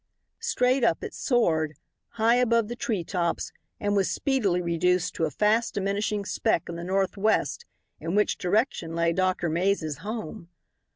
[0.39, 1.75] Straight up it soared,
[2.13, 6.75] high above the tree tops, and was speedily reduced to a fast diminishing speck in
[6.75, 7.65] the northwest
[7.99, 10.49] in which direction lay Doctor Mays' home.